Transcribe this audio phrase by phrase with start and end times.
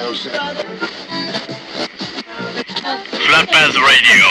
[0.00, 0.24] Flatbed
[3.76, 4.24] Radio.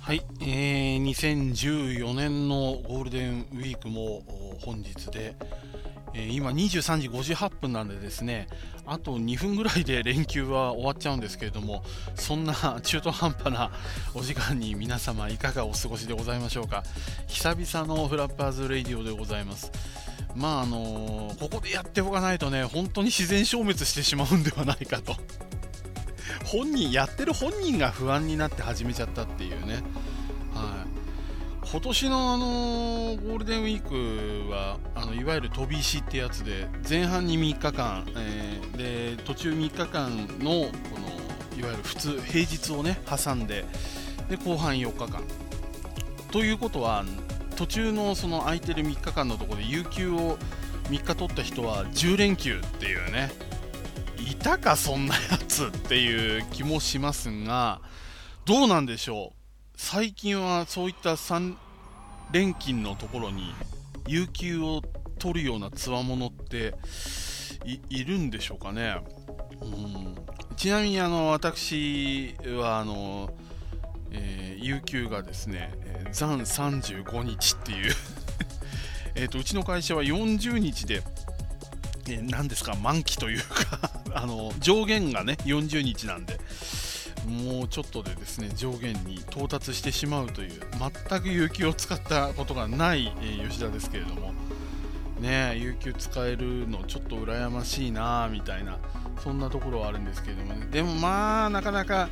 [0.00, 4.22] はい、えー、2014年のゴールデンウィークも
[4.60, 5.36] 本日で、
[6.14, 8.48] えー今23時58分なんでですね
[8.84, 11.84] あと2分ぐらいで連休は終わっちゃうんですけれども
[12.16, 13.70] そんな中途半端な
[14.14, 16.82] お時間に皆様いかがお過ごしでございましょうか
[17.28, 19.70] 久々のフラッパーズレディオでございます
[20.36, 25.16] まああのここでやっておかないとね本当に自然消滅してしまうんではないかと。
[26.46, 29.82] 本人やってる本人が不安になって始めちゃったっていうね。
[30.54, 30.84] は
[31.64, 32.44] い、今年の、あの
[33.16, 41.10] ゴールデンウィークはあのいわゆる飛び石ってやつで前半に3日間、えーで途中3日間のこの
[41.58, 43.64] いわゆる普通平日をね挟んで
[44.28, 45.22] で後半4日間。
[46.30, 47.04] ということは
[47.60, 50.38] 途中のその空いてる3日間のところで有給を
[50.84, 53.30] 3日取った人は10連休っていうね。
[54.18, 57.82] いたかそんなやつっていう気もしますが
[58.46, 59.36] どうなんでしょう？
[59.76, 61.54] 最近はそういった3
[62.32, 63.52] 連勤のところに
[64.06, 64.80] 有給を
[65.18, 66.74] 取るようなつわものって
[67.90, 69.02] いるんでしょうかね、
[69.60, 70.16] うん、
[70.56, 73.34] ちなみにあの私はあの、
[74.12, 75.72] えー有給がですね
[76.12, 77.94] 残35日っていう。
[79.16, 81.02] えとうちの会社は40日で
[82.08, 86.38] えー何ですか満期というか あの上限がね40日なんで
[87.26, 90.60] もうちょっとでですね上限に到達してしまうという
[91.08, 94.32] 全く有給を使ったことがない、えー吉田ですけれども
[95.20, 98.78] ね有給使えるのちょっと羨ましいなみたいな
[99.22, 100.66] そんなところはあるんですけれどもね。
[100.70, 102.08] でもまあなかなか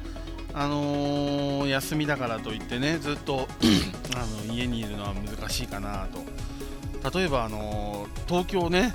[0.59, 3.47] あのー休みだからといってねずっと
[4.17, 7.17] あの家にいるのは難しいかなと。
[7.17, 8.93] 例えばあのー東京ね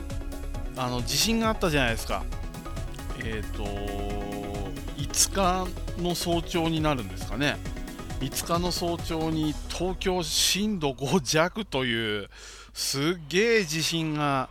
[0.76, 2.26] あの地震があったじゃないですか。
[3.24, 7.58] えっ、と5日の早朝になるんですかね。
[8.20, 12.30] 5日の早朝に東京震度5弱という
[12.74, 14.50] すっげえ地震が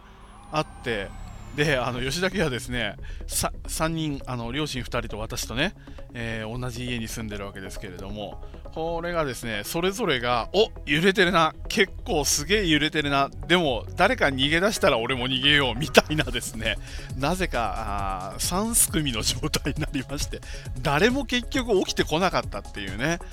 [0.50, 1.08] あって。
[1.56, 2.96] であの吉田家はですね
[3.26, 5.74] さ3人あの両親2人と私とね、
[6.14, 8.42] えー同じ家に住んでるわけですけれども
[8.74, 11.54] これがですねそれぞれがお揺れてるな。
[11.68, 13.30] 結構すげえ揺れてるな。
[13.46, 16.76] でも誰か逃げ出したら俺も逃げようみたいなですね。
[17.18, 20.40] なぜか3すくみの状態になりまして
[20.80, 23.18] 誰も結局起きてこなかったっていうね。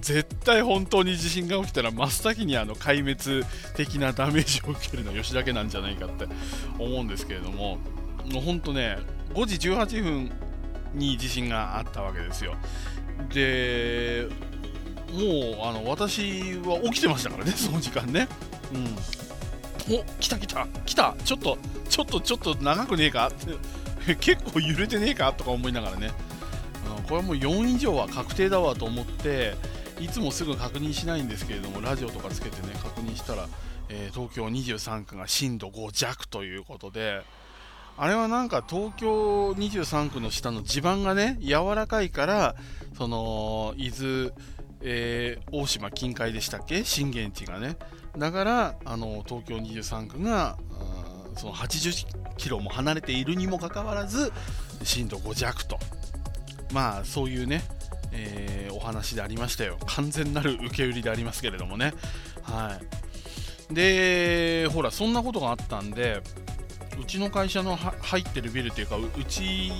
[0.00, 6.26] 絶対本当に地震が起きたら真っ先にあの壊滅的なダメージを受けるのは吉田家なんじゃないかって
[6.78, 7.78] 思うんですけれども
[8.32, 8.98] もう本当ね
[9.34, 10.32] 5時18分
[10.94, 12.54] に地震があったわけですよ。
[13.32, 14.28] で
[15.12, 18.28] もうあの私は起きてましたからね その時間ね。
[18.72, 18.96] うん。
[19.96, 21.58] お来た来た来たちょっと
[21.90, 23.32] ちょっとちょっと長くねえかっ
[24.06, 26.10] て 結構揺れてねえかとか思いながらね。
[26.98, 29.54] うんこれはもう4以上は確定だわと思って
[30.00, 33.46] いつもすぐ確認しないんですけれどもラジオとかつけてね確認したら、
[33.90, 37.22] えー東京23区が震度5弱ということで
[37.96, 42.56] あれはなんか東京23区の下の地盤がね柔らかいから
[42.96, 44.30] その伊豆、
[44.82, 46.84] えー大島近海でしたっけ？
[46.84, 47.76] 震源地がね。
[48.18, 50.56] だからあの東京23区が
[51.36, 52.06] その80
[52.36, 54.32] キロも離れているにもかかわらず
[54.82, 55.78] 震度5弱と。
[56.72, 57.62] まあそういうね、
[58.12, 59.78] えーお話でありましたよ。
[59.86, 61.94] 完全なる受け売りでありますけれどもね。
[62.42, 62.78] は
[63.70, 63.74] い。
[63.74, 66.22] でほらそんなことがあったんで
[67.00, 69.70] うちの会社の入ってるビルっていうかうち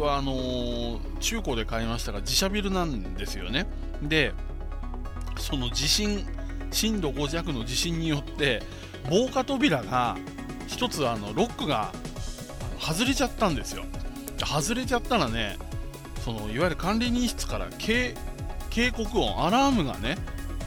[0.00, 3.66] はあの中古で買いましたが自社ビルなんですよね。
[4.02, 4.32] で
[5.38, 6.26] その地震
[6.70, 8.62] 震度5弱の地震によって
[9.08, 10.16] 防火扉が
[10.66, 11.92] 一つあのロックが
[12.78, 13.84] 外れちゃったんですよ。
[14.44, 15.58] 外れちゃったらね
[16.24, 18.14] そのいわゆる管理人室から警
[18.70, 20.16] 警告音アラームがね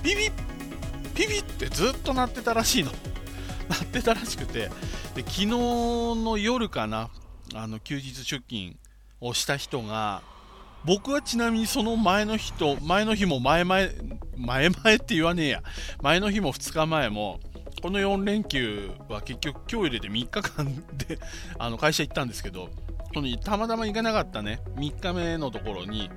[0.03, 0.31] ビビッ
[1.13, 2.91] ピビってずっと鳴ってたらしいの。
[3.71, 4.69] 鳴ってたらしくて。
[5.15, 7.09] で昨日の夜かな
[7.53, 8.75] あの休日出勤
[9.19, 10.21] をした人が
[10.85, 13.75] 僕はちなみにその前の日と前の日も前々
[14.37, 15.63] 前々って言わねえや。
[16.01, 17.39] 前の日も2日前も
[17.81, 20.65] この4連休は結局今日入れて3日間
[20.97, 21.19] で
[21.57, 22.69] あの会社行ったんですけど
[23.13, 24.61] そのたまたま行かなかったね。
[24.75, 26.09] 3日目のところに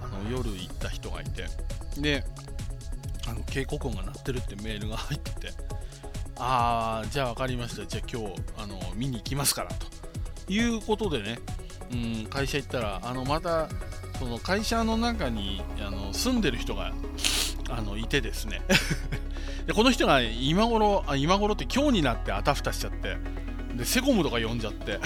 [0.00, 1.46] あの夜行った人がいて。
[2.00, 2.24] で
[3.26, 5.52] あの警告音が鳴ってるってメールが入ってて。
[6.38, 7.84] ああじゃあ分かりました。
[7.84, 11.38] じゃあ今日あの見に行きますからということでね、
[11.92, 11.94] う
[12.24, 13.68] ん、会社行ったらあのまた
[14.18, 16.92] その会社の中にあの住んでる人が
[17.70, 18.62] あのいてですね。
[19.66, 23.16] でこの人が今頃あ今頃って今日になってあたふたしちゃって。
[23.76, 24.98] でセコムとか呼んじゃって。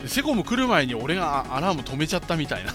[0.00, 2.72] でセコム来る前に俺がアラーム止めちゃったみたいな。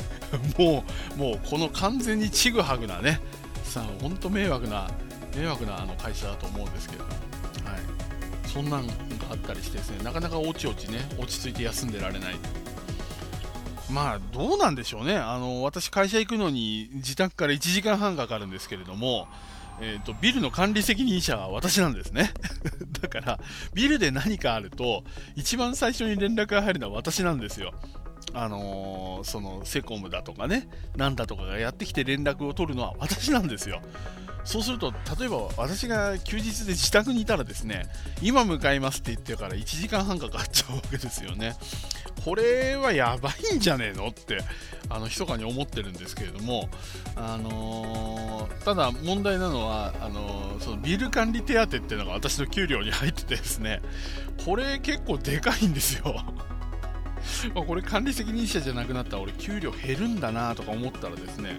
[0.58, 0.84] も
[1.16, 3.20] うもうこの完全にちぐはぐなね。
[3.64, 4.90] さあ本当迷惑な
[5.34, 7.12] 迷惑なあの会社だと思うんですけど、はい、
[8.48, 8.92] そんなんが
[9.30, 12.34] あったりしてですねなかなかおちおちね落ち着いて休んでられない。
[13.90, 15.16] まあどうなんでしょうね。
[15.16, 19.28] あの私会社行くのに自宅から1時間半かかるんですけれども
[19.80, 22.32] えーと、ビルの管理責任者は私なんですね。
[23.02, 23.40] だから
[23.74, 25.02] ビルで何かあると
[25.34, 27.72] 一番最初に連絡が入るのは私なんですよ。
[28.34, 33.82] あのー、そのセコムだとかねなんだとかがやってきて連絡を取るのは私なんですよ。
[34.44, 37.86] そうすると例えば私が休日で自宅にいたらですね
[38.20, 41.56] 今向かいますって言ってから1時間半かかっちゃうわけですよね。
[42.24, 44.38] これはやばいんじゃねえのって
[44.88, 46.68] あの密かに思ってるんですけれども、
[47.16, 53.82] あのー、ただ問題なのはあのー、そのビル管理手当っていうのが私の給料に入っててですね
[54.44, 56.14] これ結構でかいんですよ。
[57.54, 61.58] これ管理責任者じゃなくなったら俺給料減るんだなとか思ったらですね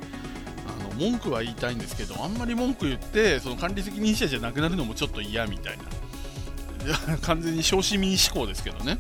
[0.93, 5.83] 文句は言いたいんですけどあんまり文句言ってその管理責任者じゃなくなるのもちょっと嫌みたいな。
[7.21, 8.97] 完全に小市民志向ですけどね。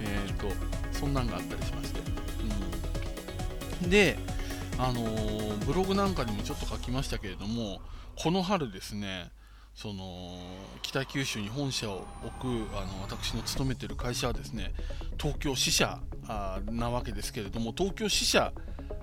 [0.00, 0.48] えっ、ー、と
[0.92, 2.00] そんなんがあったりしまして、
[3.82, 4.18] うん、で
[4.78, 7.80] あのー、ブログなんかにもちょっと書きましたけれども
[8.16, 9.30] この春ですね
[9.74, 10.38] その
[10.82, 14.72] 北九州に本社を置くあの私の勤めてる会社はですね
[15.18, 15.98] 東京支社
[16.70, 18.52] なわけですけれども東京支社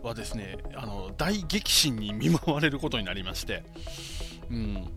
[0.04, 3.64] はですねあの大激震に見舞われることになりまして、
[4.50, 4.88] うん。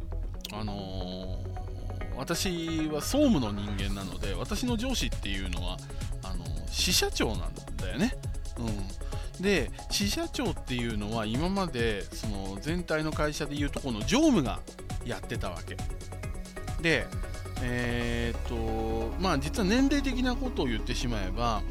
[0.52, 5.76] あのー、私は総務の人間なので私の上司っていうのは
[6.22, 8.14] あの支社長なんだよね。
[8.58, 14.60] うん、で支社長っていうのは今までその全体の会社でいうとこの常務が
[15.04, 15.76] やってたわけ。
[16.82, 17.06] で
[17.62, 21.62] えー、っとまあ実は年齢的なことを言ってしまえば、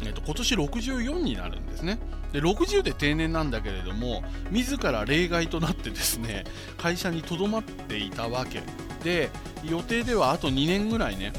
[0.00, 1.98] えー、っと今年64になるんですね。
[2.32, 6.44] で60で定年なんだけれども自ら例外となってですね
[6.76, 8.62] 会社にとどまっていたわけ。
[9.02, 9.30] で
[9.64, 11.32] 予定ではあと2年ぐらいね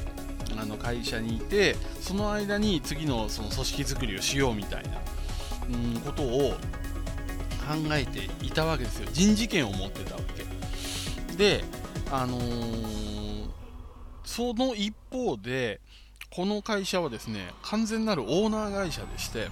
[0.58, 4.90] あの会社にいてその間に次のその組織づくりをしようみたいな、
[5.72, 6.54] うん、ことを
[7.70, 9.08] 考えていたわけですよ。
[9.14, 11.38] 人事権を持ってたわけ。
[11.38, 11.64] で、
[12.12, 13.48] あのー、
[14.24, 15.80] その一方で、
[16.32, 19.50] この会社はですね、完全なるオーナー会社でして、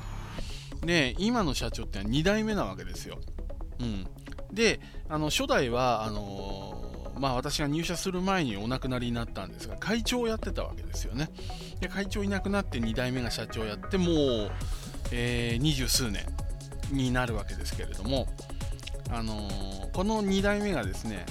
[0.82, 3.20] で、今の社長っては2代目なわけですよ。
[3.80, 4.08] うん。
[4.52, 4.80] で、
[5.10, 11.30] あの、初代は、あのー、まあ、私が入社する前にお亡くなりになったんですが、会長をやってたわけですよね。
[11.80, 14.52] で、会長いなくなって2代目が社長をやって、もう、
[15.12, 16.26] えー、二十数年
[16.92, 18.28] になるわけですけれども、
[19.10, 21.26] あのー、この2代目がですね、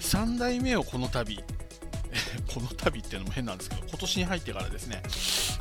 [0.00, 1.36] 3代目をこの度
[2.52, 5.02] この度っていうのも変なんですけど今年に入ってからですね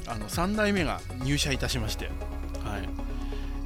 [0.08, 2.10] あの3代目が入社いたしまして、
[2.78, 2.84] は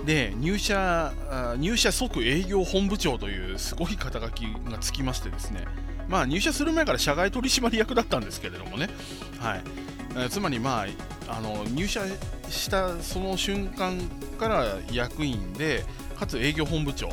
[0.04, 1.14] い、で入社
[1.58, 5.66] 入社即営業本部長というすごい肩書きがつきましてですね。
[6.08, 8.90] まあ入社する前から社外取締役だったんですけれどもね、
[9.40, 10.86] はい、つまりま
[11.28, 12.02] ああの入社
[12.50, 14.00] したその瞬間
[14.40, 15.86] から役員で
[16.20, 17.10] かつ営業本部長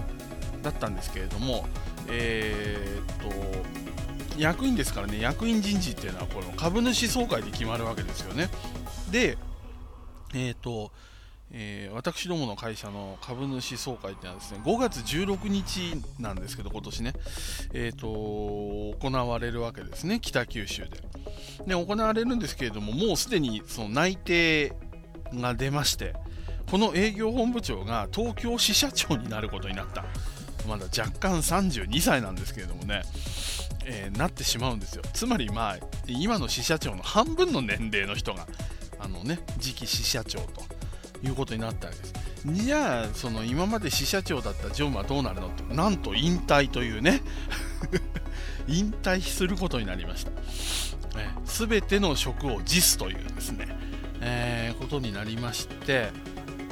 [0.63, 1.67] だったんですけれども
[2.09, 8.49] えー、っと役員ですからね役員人事っていうのはこの株主総会で決まるわけですよね。
[9.11, 9.37] で
[10.35, 10.91] えー、っと
[11.53, 17.13] えー、私どもの会社の株主総会っていうのはですね5月16日なんですけど今年ね、
[17.73, 20.19] えーと、行われるわけですね。
[20.21, 21.03] 北九州で。
[21.67, 24.73] で行われるんですけれどももうすでにその内定
[25.35, 26.15] が出まして
[26.71, 30.05] この営業本部長が東京支社長になることになった。
[30.67, 33.03] まだ若干32歳なんですけれどもね、
[33.85, 35.03] えー、なってしまうんですよ。
[35.13, 38.47] つまりまあ、今の支社長の半分の年齢の人が、
[38.99, 40.76] あのね、次期支社長と。
[41.23, 42.15] いうことになったわけです。
[42.53, 47.23] じゃあ、その今まで支社長だった常務はどうなるのと、なんと引退というね
[48.69, 50.33] 引退することになりました。
[51.45, 53.69] す、べ、ての職を辞すというですね、
[54.21, 56.11] えー、ことになりまして、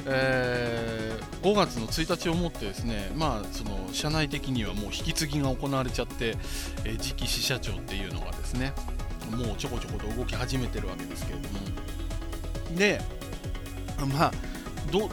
[0.05, 6.37] えー、5月の1日をもってですね、まあ、その社内的にはもう引き継ぎが行われちゃって、
[6.83, 8.73] えー、次期支社長っていうのがですね
[9.31, 11.59] もうちょこちょこと動き始めてるわけですけれども
[12.75, 13.01] で
[14.13, 14.31] まあ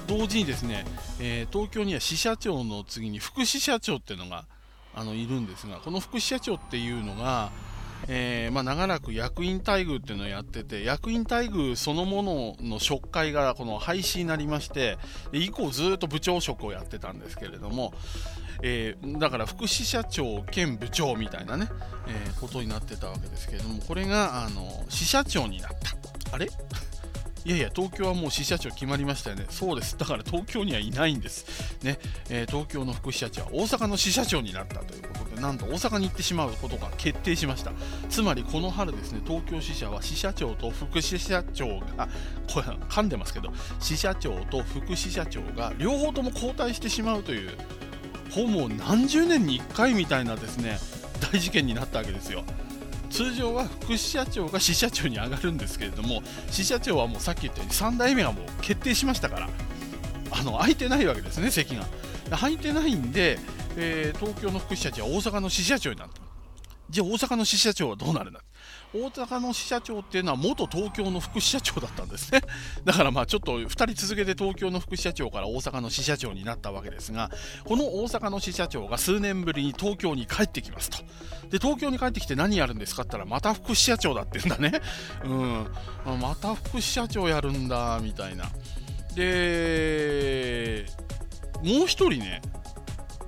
[0.06, 0.84] 同時にですね、
[1.18, 4.44] えー、東京には支社長の次に副支社長っていうのが
[4.94, 7.50] あのいるんですがこの副支社長っていうのが、
[8.08, 14.98] えーまあ、長らく役員待遇っていうのをやってて、役員待遇そのものの職会がこの廃止になりまして、
[15.32, 17.94] 以降ずっと部長職をやってたんですけれども、
[18.62, 21.68] えー、だから副支社長兼部長みたいなね、
[22.06, 26.34] えー、ことになってたわけですけれども、これがあの支社長になった。
[26.34, 26.50] あれ？
[27.44, 29.46] いやいや、東京はもう支社長決まりましたよね。
[29.50, 29.98] そうです。
[29.98, 31.76] だから東京にはいないんです。
[31.82, 31.98] ね、
[32.30, 37.72] えー、東京の副支社長は大阪の支社長になったということで、なんと大阪に行ってしまうことが決定しました。
[38.08, 42.08] つまりこの春ですね、東京支社は支社長と副支社長が、
[42.52, 47.50] これ噛んでますけど、支社長と副支社長が両方とも交代してしまうという、
[48.30, 50.78] ほぼ何十年に1回みたいなですね、
[51.32, 52.44] 大事件になったわけですよ。
[53.12, 59.50] 通常は副支社長が支社長に上がるんですけれども支社長はもうさっき言ったように3代目がもう決定しましたから
[60.30, 61.86] あの空いてないわけですね席が。
[62.30, 63.38] 空いてないんで、
[63.76, 66.22] えー、東京の副支社長は大阪の支社長になった
[66.88, 68.40] じゃあ大阪の支社長はどうなるんだ
[68.94, 72.42] 大阪の支社長っていうのは元東京の副支社長だったんですね。
[72.84, 77.30] だからまあちょっと2人続けて東京の副支社長から大阪の支社長になったわけですが、
[77.64, 80.98] この大阪の支社長が数年ぶりに東京に帰ってきますと。
[81.48, 84.80] で、東京に帰ってきて何やるんですかって言ったら、また副支社長だって言うんだね。
[85.24, 86.20] うん。
[86.20, 88.50] また副支社長やるんだ、みたいな。
[89.14, 90.86] で、
[91.62, 92.42] もう一人ね、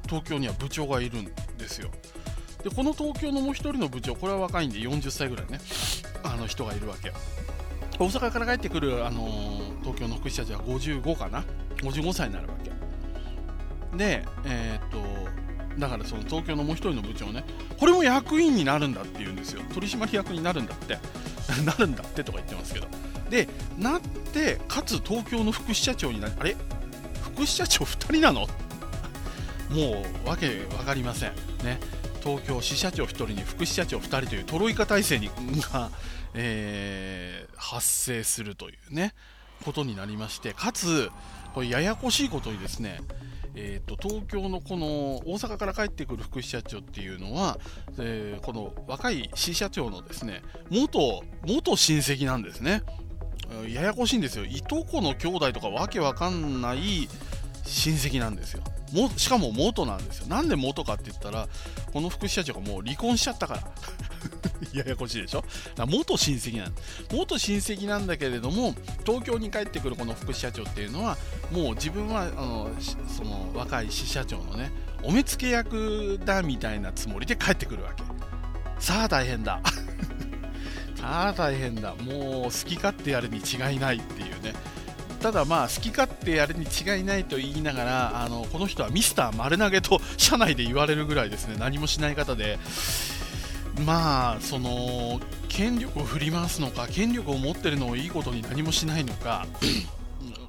[0.09, 1.25] 東京には部長がいるん
[1.57, 1.91] ですよ。
[2.65, 5.61] でこの東京のもう1人の部長これは若いんで40歳ぐらいね
[6.23, 7.13] あの人がいるわけ。
[7.97, 11.45] 大阪から帰ってくる、あのー、東京の福祉社長は55かな
[11.77, 12.71] ？55歳になるわけ。
[13.97, 14.99] でえー、っと
[15.79, 17.45] だからその東京のもう1人の部長ね
[17.79, 19.61] これも役員になるんだって言うんですよ。
[19.75, 20.99] 取締役になるんだって。
[21.67, 22.87] なるんだってとか言ってますけど。
[23.29, 23.47] で
[23.79, 26.57] なってかつ東京の副支社長になりあれ？
[27.23, 28.49] 副支社長2人なの？
[29.71, 31.33] もうわけ分かりません。
[31.63, 31.79] ね。
[32.25, 35.31] 東京支社長1人に副支社長2人というトロイカ体制に
[35.73, 35.91] が、
[36.33, 39.13] えー、発生するというね
[39.63, 41.11] ことになりましてかつ
[41.53, 43.01] これややこしいことにですね
[43.57, 44.87] えーと、東京のこの
[45.31, 47.61] 大阪から帰ってくる副支社長っていうのは、
[48.01, 52.83] えー、この若い支社長のですね元元親戚なんですね。
[53.69, 54.45] ややこしいんですよ。
[54.45, 57.09] いとこの兄弟とかわけわかんない
[57.65, 58.65] 親戚なんですよ。
[58.95, 60.27] もしかも元なんですよ。
[60.29, 61.49] なんで元かって言ったら
[61.93, 63.63] この副社長がもう離婚しちゃったから。
[64.73, 65.45] ややこしいでしょ？
[65.87, 66.73] 元親戚なん
[67.13, 68.75] 元親戚なんだけれども
[69.05, 71.19] 東京に帰ってくるこの副社長っていうのは
[71.51, 74.71] もう自分はあのその若い支社長のね
[75.03, 78.03] お目付け役だみたいなつもりで帰ってくるわけ。
[78.79, 79.61] さあ大変だ。
[80.97, 81.95] さあ大変だ。
[81.97, 84.55] もう好き勝手やるに違いないっていうね。
[85.25, 91.57] ただまあ好き勝手やるに違いないと言いながらあのこの人はミスター丸投げと社内で言われるぐらいですね。
[91.59, 92.59] 何もしない方で。
[93.87, 99.47] まあその権力を振り回すのか権力を持ってるのをいいことに何もしないのか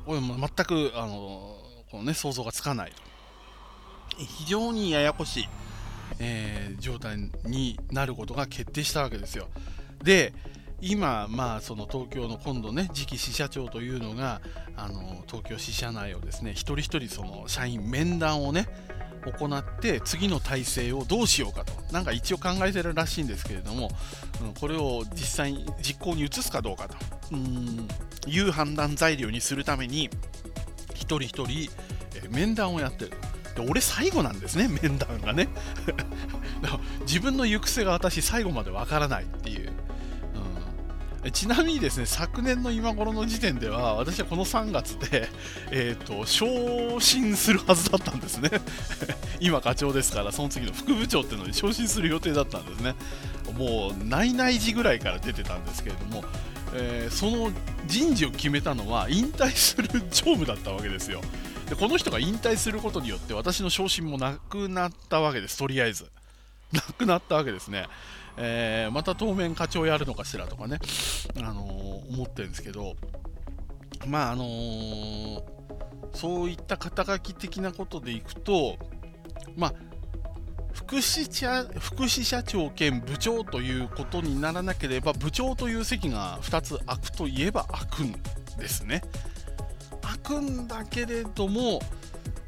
[0.06, 1.58] これ全くあの
[1.90, 2.92] この、ね、想像がつかない
[4.18, 5.50] 非常にややこしい、
[6.20, 9.48] えー、状態になることが決定したわけですよ。
[10.04, 10.34] で
[10.82, 14.42] 今、まあ、その東京の今度ね次期支社長というのが
[14.76, 18.68] あの東京支社内をですね一人一人その社員面談をね
[19.32, 23.90] 行って次の体制をどうしようかとなんか一応考えてるらしいんですけれども、
[24.60, 26.96] これを実際に実行に移すかどうかと
[27.32, 27.88] うん
[28.28, 30.10] いう判断材料にするために
[30.94, 31.72] 一人一人、
[32.30, 33.12] 面談をやってる
[33.56, 35.48] で俺最後なんですね面談がね。
[37.08, 39.26] 自分の行く末が私最後までわからない
[41.32, 45.30] ちなみにですね、昨年の今頃の時点では、私はこの3月で、
[45.72, 48.50] えっ、ー、と、昇進するはずだったんですね。
[49.40, 52.96] 今課長ですから、その次の副部長っていうのに昇進する予定だったんですね。
[53.58, 56.24] もう、内々時ぐらいから出てたんですけれども、
[56.74, 57.52] えー、その
[57.88, 61.22] 人事を決めたのは引退する常務だったわけですよ。
[61.70, 66.06] でこの人が引退することによって私の昇進もなくなったわけです、とりあえず。
[66.76, 67.88] なくなったわけですね。
[68.38, 70.80] えー、また当面課長やるのかしらとかね、
[71.38, 72.96] あのー、思ってるんですけど、
[74.08, 75.44] まああのー、
[76.14, 78.78] そういった肩書き的なことでいくと、
[79.56, 79.74] まあ、
[80.74, 88.12] 副支社副支社長兼部長ということにならなければ部長という席が2つ空くといえば空くん
[88.58, 89.02] ですね。
[90.02, 91.80] 開くんだけれども、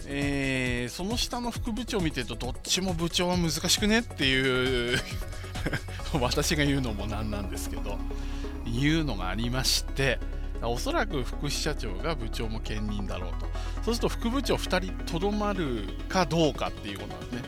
[0.10, 4.98] えー、その下の副部長を見てるとどっちも部長は難しくねっていう
[6.20, 8.00] 私が言うのもなんなんですけど
[8.66, 10.20] いうのがありまして
[10.62, 13.48] おそらく副支社長が部長も兼任だろうと。
[13.84, 17.42] そうすると副部長2人とどまるかどうかっていうことなんですね。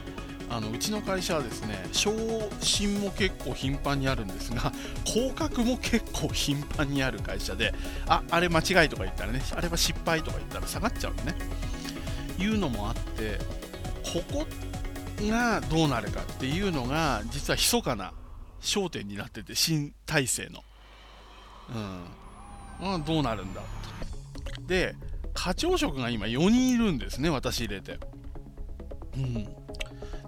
[0.52, 2.12] あのうちの会社はですね昇
[2.60, 4.74] 進も結構頻繁にあるんですが
[5.06, 7.72] 降格も結構頻繁にある会社で
[8.08, 11.36] ああれ間違いとか言ったらねあれは失敗とか言ったら下がっちゃうのね。
[12.40, 13.38] いうのもあって
[14.04, 14.46] ここ
[15.28, 18.14] がどうなるかっていうのが実は密かな
[18.62, 20.64] 焦点になってて新体制の。
[22.82, 23.62] うん、どうなるんだ
[24.66, 24.96] で
[25.34, 28.00] 課長職が今4人いるんですね私入れて。
[29.16, 29.48] うん。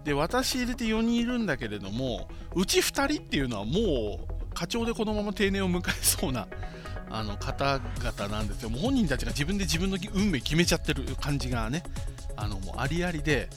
[0.03, 6.47] で私入れて4人いるんだけれどもうち2人っていうのはもう課長でこのまま定年を迎えそうな
[7.13, 8.69] あの方々なんですよ。
[8.69, 11.83] もう本人たちが自分で自分の運命決めちゃってる感じがね
[12.37, 13.49] あのもうありありで、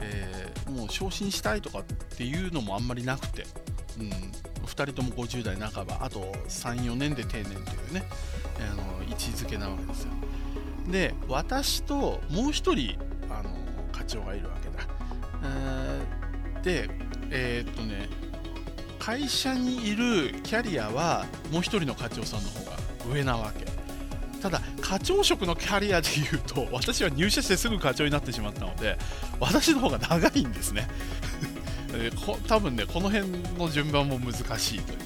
[0.00, 3.44] えー、もう昇進したいとかっていうのもあんまりなくて、
[3.98, 4.10] うん、
[4.64, 8.04] 2人とも50代半ばあと34年で定年というね
[8.72, 10.10] あの位置づけなわけですよ。
[10.90, 12.98] で私ともう1人
[13.30, 13.50] あの
[13.92, 14.86] 課長がいるわけだ、
[15.42, 16.90] えー、で
[17.30, 18.08] えー、っとね
[18.98, 22.73] 会社にいるキャリアはもう1人の課長さんの方が
[23.12, 23.64] 上なわけ。
[24.44, 28.98] ただ課長職のキャリアでいうと 私は入社してすぐ課長になってしまったので
[29.40, 30.86] 私の方が長いんですね。
[32.46, 34.98] 多分ねこの辺の順番も難しいという、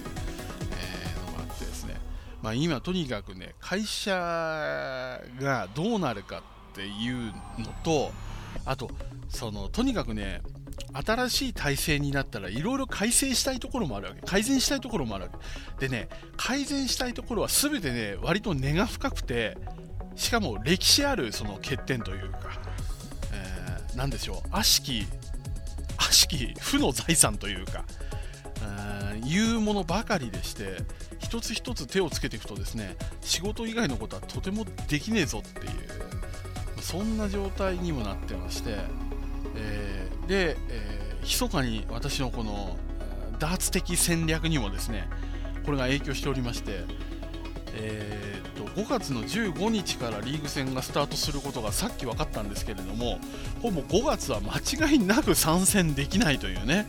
[0.72, 2.00] え、のがあってですね、
[2.42, 8.10] まあ、今とにかくね会社がどうなるかっていうのと
[8.64, 8.90] あと
[9.28, 10.40] そのとにかくね
[11.04, 14.20] 新しい体制になったらいろいろ改正したいところもあるわけ。
[14.22, 15.30] 改善したいところもあるわ
[15.78, 15.88] け。
[15.88, 19.56] でね改善したいところは全てね割と根が深くて
[20.16, 22.38] しかも歴史あるその欠点というか、
[23.32, 24.48] えー、何でしょう。
[24.50, 25.06] 悪しき
[25.96, 27.84] 悪しき負の財産というか
[29.24, 30.78] いうものばかりでして
[31.18, 35.72] 一つ一つ手をつけていくとですね仕事以外のことはとてもできねえぞっていう
[36.80, 38.76] そんな状態にもなってまして、
[39.56, 42.76] えー、で、えー、密かに私のこの
[43.38, 45.08] ダーツ的戦略にもですね
[45.64, 46.84] これが影響しておりまして、
[47.74, 53.18] えー、と5月の15日からリーグ戦がスタートすることがさっき分かったんですけれども
[53.62, 56.86] ほぼ5月は間違いなく参戦できないというね、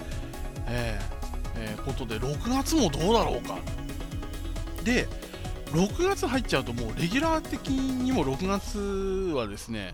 [0.67, 1.19] えー
[1.61, 3.57] えー、ことで6月もどうだろうか。
[4.83, 5.07] で
[5.71, 8.79] 6月入っちゃうともうレギュラー的にも6月
[9.35, 9.93] はですね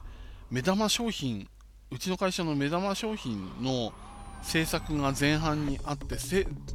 [0.50, 1.50] 目玉商品
[1.92, 3.94] うちの会社の目玉商品の
[4.42, 6.16] 制作が前半にあって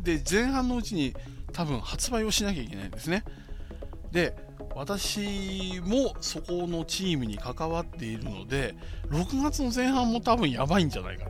[0.03, 1.15] で前半のうちに
[1.53, 3.25] 多分発売をしなきゃいけないんですね。
[4.13, 4.35] で
[4.75, 8.75] 私もそこのチームに関わっているので
[9.09, 11.27] 6月の前半も多分やばいんじゃないか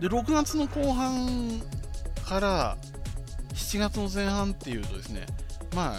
[0.00, 1.60] で6月の後半
[2.24, 2.78] から
[3.54, 5.26] 7月の前半っていうとですね
[5.74, 5.96] ま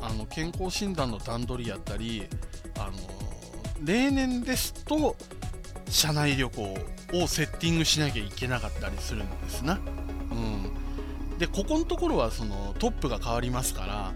[0.00, 2.28] ああの健康診断の段取りやったり
[2.78, 2.92] あの
[3.82, 5.16] 例年ですと
[5.88, 6.62] 社内旅行
[7.14, 9.78] をセッティングしなきゃいけなかったりするんですな、
[10.30, 14.12] うん、でここのところはそのトップが変わりますから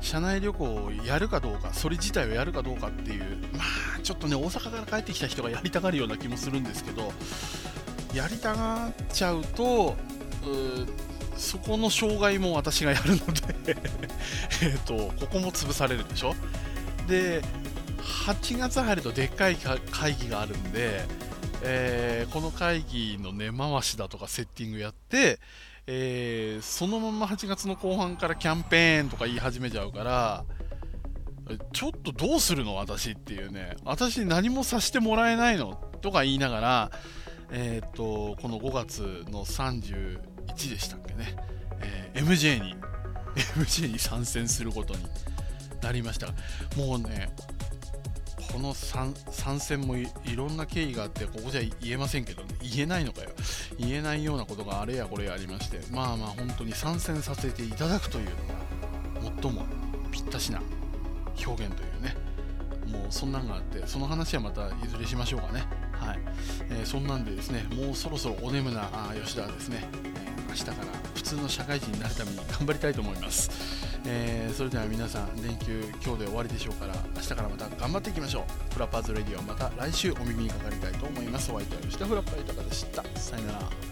[0.00, 3.60] 社内旅行をやるかどうか、それ自体をやるかどうかっていう、ま
[3.98, 7.12] あ、ちょっとね、大阪から帰ってきた人がやりたがるような気もするんですけど、
[8.14, 9.96] やりたがっちゃうと、
[11.36, 13.18] そこの障害も私がやるの
[13.64, 13.76] で
[14.62, 16.34] えと、ここも潰されるでしょ？
[17.06, 17.42] で、
[18.26, 21.04] 8月入るとでっかい会議があるんで、
[21.62, 25.38] えー、この会議の根回しだとかセッティングやって、
[25.86, 30.44] えー、そのまま8月の後半からキャンペーンとか言い始めちゃうから、
[31.72, 36.90] ちょっとどうするの私っていうね、私何もさせてもらえないのとか言いながら、
[37.50, 40.18] えっ、と、この5月の31
[40.70, 41.34] でしたっけね、
[42.14, 42.76] え、MJ に、
[43.56, 45.04] MJ に参戦することに
[45.82, 46.28] なりました。
[46.76, 47.34] もうね、
[48.52, 49.14] この参
[49.60, 53.30] 戦もいろんな経緯があってここじゃ言えませんけど、ね、言えないのかよ。
[53.78, 55.80] 言えないようなことがあれやこれやありまして。
[55.92, 59.62] まあまあ本当に参戦させていただくというのが最も
[60.10, 60.60] ぴったしな
[61.46, 62.16] 表現というね。
[62.90, 65.62] もうそんなんがあってその話はまたいずれしましょうかね。
[65.92, 66.18] はい、
[66.70, 70.76] えー、そんなんでですねもうそろそろお眠なあ吉田ですね、えー、明日から
[71.14, 73.89] 普通の社会人になるために頑張りたいと思います。
[74.06, 78.74] えー、それでは皆さん連休今日で終わりでしょうから明日からまた頑張っていきましょう。
[78.74, 81.52] フラッパーズレディオまた来週お耳にかかりたいと思います。
[81.52, 83.04] お相手は吉田フラッパー豊でした。
[83.18, 83.89] さよなら。